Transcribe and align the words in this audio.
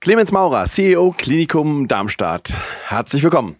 Clemens 0.00 0.30
Maurer, 0.30 0.66
CEO 0.66 1.10
Klinikum 1.10 1.88
Darmstadt. 1.88 2.54
Herzlich 2.86 3.24
willkommen. 3.24 3.56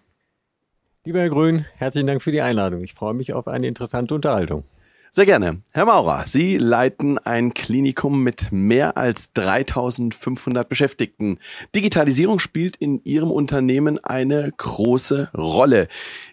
Lieber 1.03 1.19
Herr 1.19 1.29
Grün, 1.29 1.65
herzlichen 1.75 2.07
Dank 2.07 2.21
für 2.21 2.31
die 2.31 2.41
Einladung. 2.41 2.81
Ich 2.81 2.93
freue 2.93 3.13
mich 3.13 3.33
auf 3.33 3.49
eine 3.49 3.67
interessante 3.67 4.15
Unterhaltung. 4.15 4.63
Sehr 5.11 5.25
gerne. 5.25 5.61
Herr 5.73 5.85
Maurer, 5.85 6.23
Sie 6.27 6.57
leiten 6.57 7.17
ein 7.17 7.53
Klinikum 7.53 8.23
mit 8.23 8.53
mehr 8.53 8.95
als 8.95 9.33
3500 9.33 10.69
Beschäftigten. 10.69 11.39
Digitalisierung 11.75 12.39
spielt 12.39 12.77
in 12.77 13.03
Ihrem 13.03 13.31
Unternehmen 13.31 14.01
eine 14.01 14.49
große 14.55 15.31
Rolle. 15.37 15.89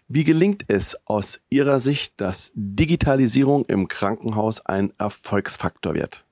Wie 0.06 0.22
gelingt 0.22 0.66
es 0.68 0.96
aus 1.06 1.40
Ihrer 1.48 1.80
Sicht, 1.80 2.20
dass 2.20 2.52
Digitalisierung 2.54 3.66
im 3.66 3.88
Krankenhaus 3.88 4.64
ein 4.64 4.92
Erfolgsfaktor 4.98 5.94
wird? 5.94 6.25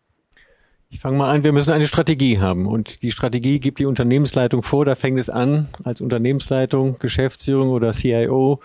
Ich 0.94 1.00
fange 1.00 1.18
mal 1.18 1.28
an, 1.28 1.42
wir 1.42 1.52
müssen 1.52 1.72
eine 1.72 1.88
Strategie 1.88 2.38
haben 2.38 2.66
und 2.66 3.02
die 3.02 3.10
Strategie 3.10 3.58
gibt 3.58 3.80
die 3.80 3.84
Unternehmensleitung 3.84 4.62
vor, 4.62 4.84
da 4.84 4.94
fängt 4.94 5.18
es 5.18 5.28
an, 5.28 5.66
als 5.82 6.00
Unternehmensleitung, 6.00 7.00
Geschäftsführung 7.00 7.70
oder 7.70 7.90
CIO 7.90 8.60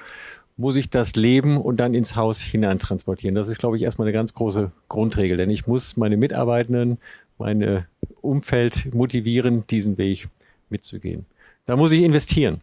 muss 0.56 0.76
ich 0.76 0.92
das 0.92 1.16
Leben 1.16 1.58
und 1.58 1.78
dann 1.78 1.96
ins 1.96 2.16
Haus 2.16 2.40
hineintransportieren. 2.40 3.34
Das 3.34 3.48
ist, 3.48 3.58
glaube 3.58 3.78
ich, 3.78 3.84
erstmal 3.84 4.08
eine 4.08 4.14
ganz 4.14 4.36
große 4.36 4.72
Grundregel, 4.90 5.38
denn 5.38 5.50
ich 5.50 5.66
muss 5.66 5.98
meine 5.98 6.18
Mitarbeitenden, 6.18 7.00
meine 7.40 7.88
Umfeld 8.22 8.94
motivieren, 8.94 9.66
diesen 9.66 9.98
Weg 9.98 10.28
mitzugehen. 10.70 11.26
Da 11.66 11.78
muss 11.78 11.94
ich 11.94 12.04
investieren. 12.04 12.62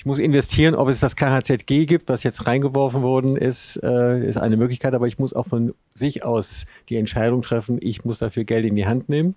Ich 0.00 0.06
muss 0.06 0.18
investieren, 0.18 0.74
ob 0.74 0.88
es 0.88 0.98
das 1.00 1.14
KHZG 1.14 1.84
gibt, 1.84 2.08
was 2.08 2.22
jetzt 2.22 2.46
reingeworfen 2.46 3.02
worden 3.02 3.36
ist, 3.36 3.78
äh, 3.82 4.26
ist 4.26 4.38
eine 4.38 4.56
Möglichkeit, 4.56 4.94
aber 4.94 5.06
ich 5.06 5.18
muss 5.18 5.34
auch 5.34 5.46
von 5.46 5.72
sich 5.94 6.24
aus 6.24 6.64
die 6.88 6.96
Entscheidung 6.96 7.42
treffen, 7.42 7.78
ich 7.82 8.02
muss 8.02 8.16
dafür 8.16 8.44
Geld 8.44 8.64
in 8.64 8.74
die 8.74 8.86
Hand 8.86 9.10
nehmen, 9.10 9.34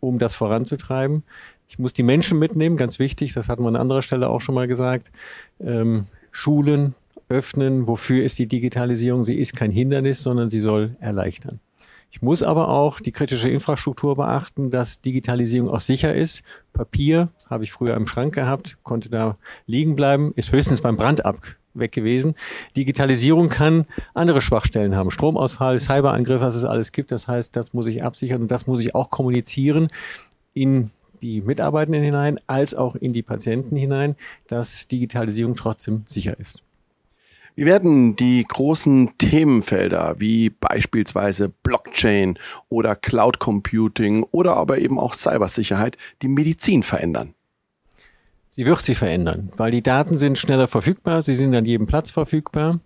um 0.00 0.18
das 0.18 0.34
voranzutreiben. 0.34 1.22
Ich 1.68 1.78
muss 1.78 1.92
die 1.92 2.02
Menschen 2.02 2.38
mitnehmen, 2.38 2.78
ganz 2.78 2.98
wichtig, 2.98 3.34
das 3.34 3.50
hat 3.50 3.60
man 3.60 3.76
an 3.76 3.82
anderer 3.82 4.00
Stelle 4.00 4.30
auch 4.30 4.40
schon 4.40 4.54
mal 4.54 4.66
gesagt. 4.66 5.10
Ähm, 5.60 6.06
Schulen 6.30 6.94
öffnen, 7.28 7.86
wofür 7.86 8.24
ist 8.24 8.38
die 8.38 8.48
Digitalisierung? 8.48 9.22
Sie 9.22 9.34
ist 9.34 9.54
kein 9.54 9.70
Hindernis, 9.70 10.22
sondern 10.22 10.48
sie 10.48 10.60
soll 10.60 10.96
erleichtern. 10.98 11.60
Ich 12.16 12.22
muss 12.22 12.42
aber 12.42 12.70
auch 12.70 12.98
die 12.98 13.12
kritische 13.12 13.50
Infrastruktur 13.50 14.16
beachten, 14.16 14.70
dass 14.70 15.02
Digitalisierung 15.02 15.68
auch 15.68 15.80
sicher 15.80 16.14
ist. 16.14 16.42
Papier 16.72 17.28
habe 17.44 17.64
ich 17.64 17.72
früher 17.72 17.94
im 17.94 18.06
Schrank 18.06 18.34
gehabt, 18.34 18.78
konnte 18.84 19.10
da 19.10 19.36
liegen 19.66 19.96
bleiben, 19.96 20.32
ist 20.34 20.50
höchstens 20.50 20.80
beim 20.80 20.96
Brand 20.96 21.26
ab 21.26 21.36
weg 21.74 21.92
gewesen. 21.92 22.34
Digitalisierung 22.74 23.50
kann 23.50 23.84
andere 24.14 24.40
Schwachstellen 24.40 24.96
haben. 24.96 25.10
Stromausfall, 25.10 25.78
Cyberangriff, 25.78 26.40
was 26.40 26.54
es 26.54 26.64
alles 26.64 26.90
gibt. 26.90 27.12
Das 27.12 27.28
heißt, 27.28 27.54
das 27.54 27.74
muss 27.74 27.86
ich 27.86 28.02
absichern 28.02 28.40
und 28.40 28.50
das 28.50 28.66
muss 28.66 28.80
ich 28.80 28.94
auch 28.94 29.10
kommunizieren 29.10 29.88
in 30.54 30.92
die 31.20 31.42
Mitarbeitenden 31.42 32.02
hinein, 32.02 32.40
als 32.46 32.74
auch 32.74 32.94
in 32.94 33.12
die 33.12 33.22
Patienten 33.22 33.76
hinein, 33.76 34.16
dass 34.48 34.88
Digitalisierung 34.88 35.54
trotzdem 35.54 36.04
sicher 36.06 36.40
ist. 36.40 36.62
Wie 37.58 37.64
werden 37.64 38.16
die 38.16 38.44
großen 38.46 39.16
Themenfelder 39.16 40.16
wie 40.18 40.50
beispielsweise 40.50 41.48
Blockchain 41.48 42.38
oder 42.68 42.94
Cloud 42.94 43.38
Computing 43.38 44.24
oder 44.24 44.58
aber 44.58 44.76
eben 44.76 44.98
auch 44.98 45.14
Cybersicherheit 45.14 45.96
die 46.20 46.28
Medizin 46.28 46.82
verändern? 46.82 47.32
Sie 48.50 48.66
wird 48.66 48.84
sich 48.84 48.98
verändern, 48.98 49.48
weil 49.56 49.70
die 49.70 49.82
Daten 49.82 50.18
sind 50.18 50.36
schneller 50.36 50.68
verfügbar, 50.68 51.22
sie 51.22 51.34
sind 51.34 51.54
an 51.54 51.64
jedem 51.64 51.86
Platz 51.86 52.10
verfügbar. 52.10 52.80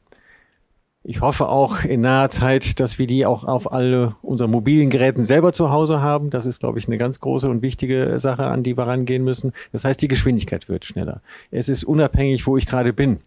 Ich 1.03 1.21
hoffe 1.21 1.48
auch 1.48 1.83
in 1.83 2.03
naher 2.03 2.30
Zeit, 2.30 2.79
dass 2.79 3.01
wir 3.01 3.09
die 3.09 3.27
auch 3.27 3.42
auf 3.42 3.73
alle 3.73 4.14
unseren 4.23 4.53
mobilen 4.53 4.91
Geräten 4.91 5.25
selber 5.25 5.53
zu 5.53 5.70
Hause 5.70 6.01
haben. 6.01 6.30
Das 6.30 6.47
ist, 6.47 6.61
glaube 6.61 6.79
ich, 6.79 6.86
eine 6.86 6.98
ganz 6.98 7.19
große 7.19 7.48
und 7.48 7.63
wichtige 7.63 8.20
Sache, 8.20 8.45
an 8.45 8.63
die 8.63 8.77
wir 8.77 8.86
rangehen 8.86 9.25
müssen. 9.25 9.53
Das 9.73 9.85
heißt, 9.85 10.01
die 10.01 10.09
Geschwindigkeit 10.09 10.69
wird 10.69 10.85
schneller. 10.85 11.23
Es 11.51 11.69
ist 11.69 11.83
unabhängig, 11.83 12.47
wo 12.47 12.57
ich 12.57 12.67
gerade 12.67 12.92
bin 12.92 13.19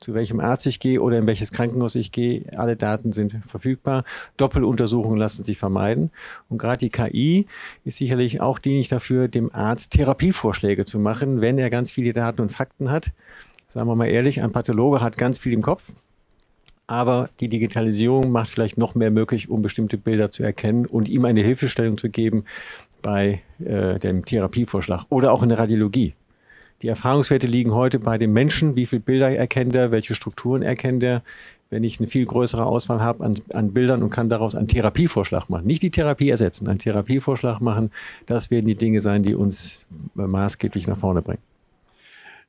zu 0.00 0.14
welchem 0.14 0.40
Arzt 0.40 0.66
ich 0.66 0.78
gehe 0.78 1.00
oder 1.00 1.18
in 1.18 1.26
welches 1.26 1.52
Krankenhaus 1.52 1.94
ich 1.94 2.12
gehe. 2.12 2.44
Alle 2.56 2.76
Daten 2.76 3.12
sind 3.12 3.38
verfügbar. 3.44 4.04
Doppeluntersuchungen 4.36 5.18
lassen 5.18 5.44
sich 5.44 5.58
vermeiden. 5.58 6.10
Und 6.48 6.58
gerade 6.58 6.78
die 6.78 6.90
KI 6.90 7.46
ist 7.84 7.96
sicherlich 7.96 8.40
auch 8.40 8.58
dienlich 8.58 8.88
dafür, 8.88 9.28
dem 9.28 9.54
Arzt 9.54 9.92
Therapievorschläge 9.92 10.84
zu 10.84 10.98
machen, 10.98 11.40
wenn 11.40 11.58
er 11.58 11.70
ganz 11.70 11.92
viele 11.92 12.12
Daten 12.12 12.42
und 12.42 12.52
Fakten 12.52 12.90
hat. 12.90 13.12
Sagen 13.68 13.88
wir 13.88 13.96
mal 13.96 14.06
ehrlich, 14.06 14.42
ein 14.42 14.52
Pathologe 14.52 15.00
hat 15.00 15.16
ganz 15.16 15.38
viel 15.38 15.52
im 15.52 15.62
Kopf. 15.62 15.92
Aber 16.86 17.30
die 17.40 17.48
Digitalisierung 17.48 18.30
macht 18.30 18.48
vielleicht 18.48 18.78
noch 18.78 18.94
mehr 18.94 19.10
möglich, 19.10 19.48
um 19.48 19.60
bestimmte 19.60 19.98
Bilder 19.98 20.30
zu 20.30 20.44
erkennen 20.44 20.86
und 20.86 21.08
ihm 21.08 21.24
eine 21.24 21.40
Hilfestellung 21.40 21.98
zu 21.98 22.10
geben 22.10 22.44
bei 23.02 23.42
äh, 23.64 23.98
dem 23.98 24.24
Therapievorschlag 24.24 25.06
oder 25.08 25.32
auch 25.32 25.42
in 25.42 25.48
der 25.48 25.58
Radiologie. 25.58 26.14
Die 26.82 26.88
Erfahrungswerte 26.88 27.46
liegen 27.46 27.72
heute 27.72 27.98
bei 27.98 28.18
dem 28.18 28.32
Menschen. 28.32 28.76
Wie 28.76 28.86
viele 28.86 29.00
Bilder 29.00 29.34
erkennt 29.34 29.74
er? 29.74 29.90
Welche 29.90 30.14
Strukturen 30.14 30.62
erkennt 30.62 31.02
er? 31.02 31.22
Wenn 31.70 31.82
ich 31.82 31.98
eine 31.98 32.06
viel 32.06 32.26
größere 32.26 32.64
Auswahl 32.64 33.00
habe 33.00 33.24
an, 33.24 33.34
an 33.52 33.72
Bildern 33.72 34.02
und 34.02 34.10
kann 34.10 34.28
daraus 34.28 34.54
einen 34.54 34.68
Therapievorschlag 34.68 35.48
machen. 35.48 35.66
Nicht 35.66 35.82
die 35.82 35.90
Therapie 35.90 36.28
ersetzen, 36.30 36.68
einen 36.68 36.78
Therapievorschlag 36.78 37.60
machen. 37.60 37.90
Das 38.26 38.50
werden 38.50 38.66
die 38.66 38.76
Dinge 38.76 39.00
sein, 39.00 39.22
die 39.22 39.34
uns 39.34 39.86
maßgeblich 40.14 40.86
nach 40.86 40.96
vorne 40.96 41.22
bringen. 41.22 41.42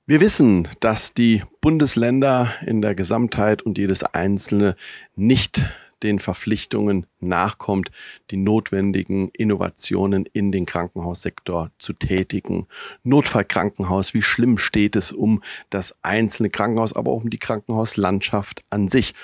Wir 0.06 0.22
wissen, 0.22 0.68
dass 0.80 1.14
die 1.14 1.44
Bundesländer 1.60 2.48
in 2.66 2.82
der 2.82 2.96
Gesamtheit 2.96 3.62
und 3.62 3.78
jedes 3.78 4.04
einzelne 4.04 4.76
nicht 5.16 5.70
den 6.04 6.20
Verpflichtungen 6.20 7.06
nachkommt, 7.20 7.90
die 8.32 8.38
notwendigen 8.38 9.30
Innovationen 9.30 10.26
in 10.26 10.52
den 10.52 10.66
Krankenhaussektor 10.66 11.72
zu 11.80 11.94
tätigen. 11.94 12.68
Notfallkrankenhaus, 13.04 14.14
wie 14.14 14.22
schlimm 14.22 14.58
steht 14.58 14.96
es 14.96 15.12
um 15.12 15.42
das 15.70 15.98
einzelne 16.04 16.50
Krankenhaus, 16.50 16.94
aber 16.94 17.12
auch 17.12 17.24
um 17.24 17.30
die 17.30 17.40
Krankenhauslandschaft 17.40 18.64
an 18.70 18.88
sich? 18.88 19.16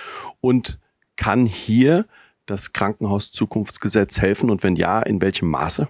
Und 0.41 0.79
kann 1.16 1.45
hier 1.45 2.06
das 2.45 2.73
Krankenhauszukunftsgesetz 2.73 4.19
helfen 4.19 4.50
und 4.50 4.63
wenn 4.63 4.75
ja, 4.75 5.01
in 5.01 5.22
welchem 5.22 5.50
Maße? 5.50 5.88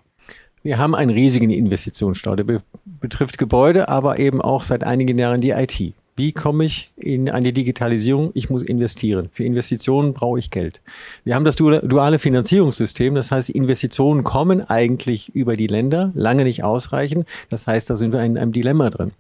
Wir 0.62 0.78
haben 0.78 0.96
einen 0.96 1.12
riesigen 1.12 1.50
Investitionsstau, 1.50 2.36
der 2.38 2.62
betrifft 2.86 3.38
Gebäude, 3.38 3.90
aber 3.90 4.20
eben 4.20 4.42
auch 4.42 4.64
seit 4.64 4.84
einigen 4.84 5.18
Jahren 5.18 5.42
die 5.42 5.52
IT. 5.52 5.94
Wie 6.16 6.32
komme 6.32 6.66
ich 6.66 6.92
in 6.96 7.30
eine 7.30 7.54
Digitalisierung? 7.54 8.32
Ich 8.36 8.50
muss 8.50 8.62
investieren. 8.62 9.30
Für 9.32 9.44
Investitionen 9.46 10.14
brauche 10.14 10.38
ich 10.38 10.52
Geld. 10.52 10.82
Wir 11.24 11.34
haben 11.34 11.46
das 11.46 11.56
duale 11.56 12.20
Finanzierungssystem. 12.20 13.16
Das 13.16 13.32
heißt, 13.32 13.50
Investitionen 13.50 14.24
kommen 14.24 14.62
eigentlich 14.62 15.34
über 15.34 15.56
die 15.56 15.68
Länder, 15.68 16.12
lange 16.14 16.44
nicht 16.44 16.64
ausreichen. 16.64 17.26
Das 17.50 17.66
heißt, 17.66 17.90
da 17.90 17.96
sind 17.96 18.14
wir 18.14 18.22
in 18.22 18.38
einem 18.38 18.52
Dilemma 18.52 18.92
drin. 18.92 19.12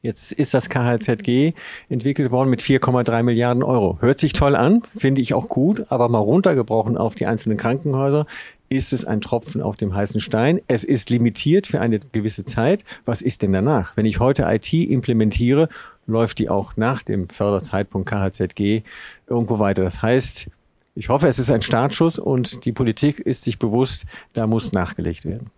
Jetzt 0.00 0.32
ist 0.32 0.54
das 0.54 0.68
KHZG 0.68 1.52
entwickelt 1.88 2.30
worden 2.30 2.50
mit 2.50 2.62
4,3 2.62 3.24
Milliarden 3.24 3.64
Euro. 3.64 3.98
Hört 4.00 4.20
sich 4.20 4.32
toll 4.32 4.54
an, 4.54 4.82
finde 4.96 5.20
ich 5.20 5.34
auch 5.34 5.48
gut, 5.48 5.86
aber 5.88 6.08
mal 6.08 6.18
runtergebrochen 6.18 6.96
auf 6.96 7.16
die 7.16 7.26
einzelnen 7.26 7.58
Krankenhäuser 7.58 8.26
ist 8.68 8.92
es 8.92 9.04
ein 9.04 9.20
Tropfen 9.20 9.62
auf 9.62 9.76
dem 9.76 9.94
heißen 9.94 10.20
Stein. 10.20 10.60
Es 10.68 10.84
ist 10.84 11.10
limitiert 11.10 11.66
für 11.66 11.80
eine 11.80 12.00
gewisse 12.00 12.44
Zeit. 12.44 12.84
Was 13.04 13.22
ist 13.22 13.42
denn 13.42 13.52
danach? 13.52 13.96
Wenn 13.96 14.06
ich 14.06 14.18
heute 14.20 14.44
IT 14.48 14.72
implementiere, 14.72 15.68
läuft 16.06 16.38
die 16.38 16.48
auch 16.48 16.76
nach 16.76 17.02
dem 17.02 17.28
Förderzeitpunkt 17.28 18.08
KHZG 18.08 18.82
irgendwo 19.26 19.58
weiter. 19.58 19.82
Das 19.82 20.02
heißt, 20.02 20.48
ich 20.94 21.08
hoffe, 21.08 21.28
es 21.28 21.38
ist 21.38 21.50
ein 21.50 21.62
Startschuss 21.62 22.18
und 22.18 22.64
die 22.64 22.72
Politik 22.72 23.18
ist 23.20 23.42
sich 23.42 23.58
bewusst, 23.58 24.06
da 24.32 24.46
muss 24.46 24.72
nachgelegt 24.72 25.24
werden. 25.24 25.50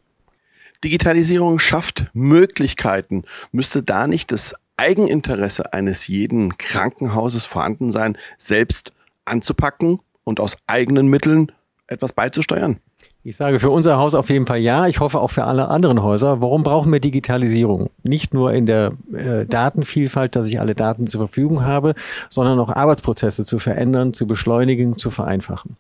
Digitalisierung 0.83 1.59
schafft 1.59 2.07
Möglichkeiten. 2.13 3.25
Müsste 3.53 3.83
da 3.83 4.07
nicht 4.07 4.33
das 4.33 4.55
Eigeninteresse 4.77 5.73
eines 5.73 6.07
jeden 6.07 6.57
Krankenhauses 6.57 7.45
vorhanden 7.45 7.91
sein, 7.91 8.17
selbst 8.37 8.93
anzupacken 9.25 10.01
und 10.25 10.41
aus 10.41 10.57
eigenen 10.67 11.09
Mitteln 11.09 11.53
etwas 11.89 12.13
beizusteuern? 12.13 12.81
Ich 13.25 13.37
sage 13.37 13.59
für 13.59 13.71
unser 13.71 13.99
Haus 13.99 14.15
auf 14.15 14.31
jeden 14.31 14.47
Fall 14.47 14.59
ja. 14.59 14.87
Ich 14.87 15.01
hoffe 15.01 15.21
auch 15.21 15.29
für 15.31 15.45
alle 15.45 15.69
anderen 15.69 16.03
Häuser. 16.03 16.41
Warum 16.41 16.63
brauchen 16.63 16.93
wir 16.93 17.01
Digitalisierung? 17.01 17.91
Nicht 18.03 18.33
nur 18.33 18.53
in 18.53 18.65
der 18.65 18.93
äh, 19.13 19.45
Datenvielfalt, 19.45 20.37
dass 20.37 20.47
ich 20.47 20.61
alle 20.61 20.75
Daten 20.75 21.07
zur 21.07 21.21
Verfügung 21.21 21.65
habe, 21.65 21.95
sondern 22.31 22.61
auch 22.61 22.71
Arbeitsprozesse 22.71 23.45
zu 23.45 23.59
verändern, 23.59 24.13
zu 24.13 24.27
beschleunigen, 24.27 24.97
zu 24.99 25.11
vereinfachen. 25.11 25.77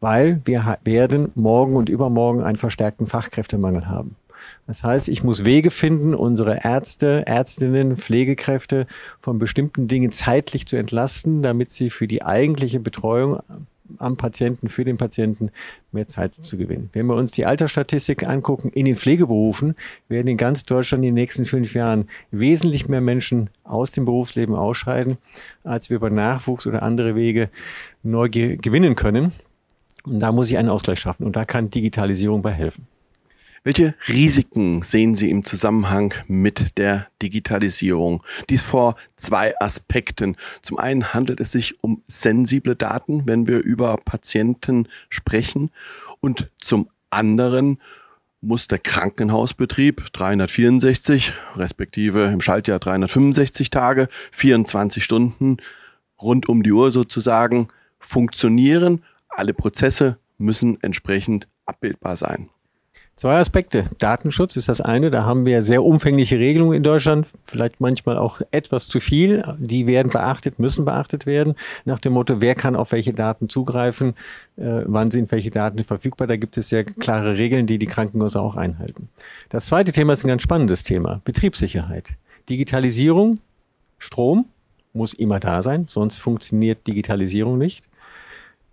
Weil 0.00 0.40
wir 0.44 0.78
werden 0.84 1.32
morgen 1.34 1.76
und 1.76 1.88
übermorgen 1.88 2.42
einen 2.42 2.56
verstärkten 2.56 3.06
Fachkräftemangel 3.06 3.88
haben. 3.88 4.16
Das 4.66 4.84
heißt, 4.84 5.08
ich 5.08 5.24
muss 5.24 5.44
Wege 5.44 5.70
finden, 5.70 6.14
unsere 6.14 6.64
Ärzte, 6.64 7.26
Ärztinnen, 7.26 7.96
Pflegekräfte 7.96 8.86
von 9.20 9.38
bestimmten 9.38 9.88
Dingen 9.88 10.12
zeitlich 10.12 10.66
zu 10.66 10.76
entlasten, 10.76 11.42
damit 11.42 11.70
sie 11.70 11.90
für 11.90 12.06
die 12.06 12.22
eigentliche 12.22 12.80
Betreuung 12.80 13.40
am 13.98 14.16
Patienten, 14.16 14.68
für 14.68 14.84
den 14.84 14.96
Patienten 14.96 15.50
mehr 15.90 16.08
Zeit 16.08 16.34
zu 16.34 16.56
gewinnen. 16.56 16.90
Wenn 16.92 17.06
wir 17.06 17.16
uns 17.16 17.32
die 17.32 17.46
Altersstatistik 17.46 18.26
angucken, 18.26 18.70
in 18.70 18.84
den 18.84 18.96
Pflegeberufen 18.96 19.74
werden 20.08 20.28
in 20.28 20.36
ganz 20.36 20.64
Deutschland 20.64 21.04
in 21.04 21.08
den 21.08 21.14
nächsten 21.14 21.44
fünf 21.44 21.74
Jahren 21.74 22.08
wesentlich 22.30 22.88
mehr 22.88 23.00
Menschen 23.00 23.50
aus 23.64 23.90
dem 23.90 24.04
Berufsleben 24.04 24.54
ausscheiden, 24.54 25.18
als 25.64 25.90
wir 25.90 25.96
über 25.96 26.10
Nachwuchs 26.10 26.66
oder 26.66 26.82
andere 26.82 27.14
Wege 27.14 27.50
neu 28.02 28.28
ge 28.28 28.56
gewinnen 28.56 28.94
können. 28.94 29.32
Und 30.04 30.20
da 30.20 30.32
muss 30.32 30.50
ich 30.50 30.58
einen 30.58 30.68
Ausgleich 30.68 30.98
schaffen 30.98 31.26
und 31.26 31.36
da 31.36 31.44
kann 31.44 31.70
Digitalisierung 31.70 32.42
bei 32.42 32.52
helfen. 32.52 32.86
Welche 33.64 33.94
Risiken 34.08 34.82
sehen 34.82 35.14
Sie 35.14 35.30
im 35.30 35.44
Zusammenhang 35.44 36.14
mit 36.26 36.78
der 36.78 37.06
Digitalisierung? 37.22 38.24
Dies 38.50 38.62
vor 38.62 38.96
zwei 39.14 39.54
Aspekten. 39.60 40.36
Zum 40.62 40.78
einen 40.78 41.14
handelt 41.14 41.38
es 41.38 41.52
sich 41.52 41.80
um 41.80 42.02
sensible 42.08 42.74
Daten, 42.74 43.22
wenn 43.26 43.46
wir 43.46 43.60
über 43.60 43.96
Patienten 43.98 44.88
sprechen. 45.08 45.70
Und 46.18 46.50
zum 46.58 46.88
anderen 47.10 47.78
muss 48.40 48.66
der 48.66 48.78
Krankenhausbetrieb 48.78 50.12
364 50.12 51.32
respektive 51.54 52.24
im 52.24 52.40
Schaltjahr 52.40 52.80
365 52.80 53.70
Tage, 53.70 54.08
24 54.32 55.04
Stunden 55.04 55.58
rund 56.20 56.48
um 56.48 56.64
die 56.64 56.72
Uhr 56.72 56.90
sozusagen 56.90 57.68
funktionieren. 58.00 59.04
Alle 59.28 59.54
Prozesse 59.54 60.18
müssen 60.36 60.82
entsprechend 60.82 61.46
abbildbar 61.64 62.16
sein. 62.16 62.48
Zwei 63.22 63.38
Aspekte. 63.38 63.84
Datenschutz 64.00 64.56
ist 64.56 64.68
das 64.68 64.80
eine. 64.80 65.08
Da 65.08 65.24
haben 65.24 65.46
wir 65.46 65.62
sehr 65.62 65.84
umfängliche 65.84 66.40
Regelungen 66.40 66.76
in 66.76 66.82
Deutschland, 66.82 67.28
vielleicht 67.46 67.80
manchmal 67.80 68.18
auch 68.18 68.40
etwas 68.50 68.88
zu 68.88 68.98
viel. 68.98 69.44
Die 69.60 69.86
werden 69.86 70.10
beachtet, 70.10 70.58
müssen 70.58 70.84
beachtet 70.84 71.24
werden. 71.24 71.54
Nach 71.84 72.00
dem 72.00 72.14
Motto, 72.14 72.40
wer 72.40 72.56
kann 72.56 72.74
auf 72.74 72.90
welche 72.90 73.14
Daten 73.14 73.48
zugreifen, 73.48 74.14
äh, 74.56 74.82
wann 74.86 75.12
sind 75.12 75.30
welche 75.30 75.52
Daten 75.52 75.84
verfügbar. 75.84 76.26
Da 76.26 76.34
gibt 76.34 76.56
es 76.56 76.68
sehr 76.68 76.82
klare 76.82 77.38
Regeln, 77.38 77.68
die 77.68 77.78
die 77.78 77.86
Krankenhäuser 77.86 78.42
auch 78.42 78.56
einhalten. 78.56 79.08
Das 79.50 79.66
zweite 79.66 79.92
Thema 79.92 80.14
ist 80.14 80.24
ein 80.24 80.28
ganz 80.28 80.42
spannendes 80.42 80.82
Thema. 80.82 81.20
Betriebssicherheit. 81.24 82.14
Digitalisierung, 82.48 83.38
Strom 84.00 84.46
muss 84.94 85.14
immer 85.14 85.38
da 85.38 85.62
sein, 85.62 85.86
sonst 85.88 86.18
funktioniert 86.18 86.88
Digitalisierung 86.88 87.56
nicht. 87.56 87.88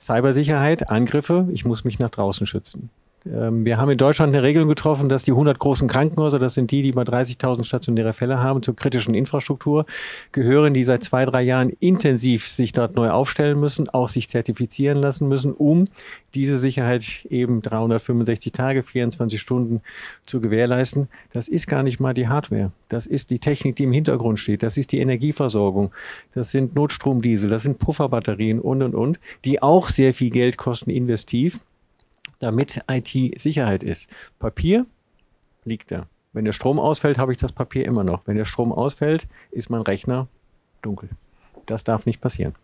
Cybersicherheit, 0.01 0.89
Angriffe, 0.89 1.47
ich 1.51 1.65
muss 1.65 1.83
mich 1.83 1.99
nach 1.99 2.09
draußen 2.09 2.47
schützen. 2.47 2.89
Ähm, 3.25 3.65
wir 3.65 3.77
haben 3.77 3.89
in 3.89 3.97
Deutschland 3.97 4.33
eine 4.33 4.43
Regelung 4.43 4.69
getroffen, 4.69 5.09
dass 5.09 5.23
die 5.23 5.31
100 5.31 5.59
großen 5.59 5.87
Krankenhäuser, 5.87 6.39
das 6.39 6.53
sind 6.53 6.71
die, 6.71 6.81
die 6.81 6.93
mal 6.93 7.05
30.000 7.05 7.63
stationäre 7.63 8.13
Fälle 8.13 8.39
haben, 8.41 8.63
zur 8.63 8.75
kritischen 8.75 9.13
Infrastruktur 9.13 9.85
gehören, 10.31 10.73
die 10.73 10.83
seit 10.83 11.03
zwei, 11.03 11.25
drei 11.25 11.41
Jahren 11.41 11.71
intensiv 11.79 12.47
sich 12.47 12.71
dort 12.71 12.95
neu 12.95 13.09
aufstellen 13.09 13.59
müssen, 13.59 13.89
auch 13.89 14.09
sich 14.09 14.29
zertifizieren 14.29 14.97
lassen 14.97 15.27
müssen, 15.27 15.53
um 15.53 15.87
diese 16.33 16.57
Sicherheit 16.57 17.25
eben 17.29 17.61
365 17.61 18.51
Tage, 18.51 18.83
24 18.83 19.41
Stunden 19.41 19.81
zu 20.25 20.41
gewährleisten. 20.41 21.09
Das 21.33 21.47
ist 21.47 21.67
gar 21.67 21.83
nicht 21.83 21.99
mal 21.99 22.13
die 22.13 22.27
Hardware. 22.27 22.71
Das 22.87 23.07
ist 23.07 23.31
die 23.31 23.39
Technik, 23.39 23.75
die 23.75 23.83
im 23.83 23.91
Hintergrund 23.91 24.39
steht. 24.39 24.63
Das 24.63 24.77
ist 24.77 24.91
die 24.91 24.99
Energieversorgung. 24.99 25.91
Das 26.33 26.51
sind 26.51 26.75
Notstromdiesel. 26.75 27.49
Das 27.49 27.63
sind 27.63 27.79
Pufferbatterien 27.79 28.59
und, 28.59 28.83
und, 28.83 28.95
und, 28.95 29.19
die 29.43 29.61
auch 29.61 29.89
sehr 29.89 30.13
viel 30.13 30.29
Geld 30.29 30.57
kosten 30.57 30.91
investiv 30.91 31.59
damit 32.39 32.81
IT 32.89 33.39
Sicherheit 33.39 33.83
ist. 33.83 34.09
Papier 34.39 34.85
liegt 35.65 35.91
da. 35.91 36.07
Wenn 36.33 36.45
der 36.45 36.53
Strom 36.53 36.79
ausfällt, 36.79 37.17
habe 37.17 37.31
ich 37.31 37.37
das 37.37 37.51
Papier 37.51 37.85
immer 37.85 38.03
noch. 38.03 38.21
Wenn 38.25 38.37
der 38.37 38.45
Strom 38.45 38.71
ausfällt, 38.71 39.27
ist 39.51 39.69
mein 39.69 39.81
Rechner 39.81 40.27
dunkel. 40.81 41.09
Das 41.65 41.83
darf 41.83 42.05
nicht 42.05 42.21
passieren. 42.21 42.55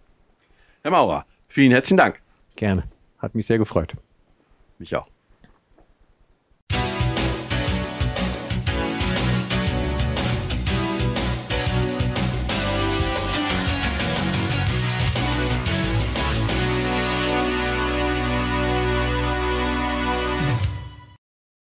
Herr 0.82 0.92
Maurer, 0.92 1.26
vielen 1.48 1.72
herzlichen 1.72 1.98
Dank. 1.98 2.22
Gerne. 2.56 2.84
Hat 3.18 3.36
mich 3.36 3.46
sehr 3.46 3.58
gefreut. 3.58 3.96
Mich 4.78 4.96
auch. 4.96 5.08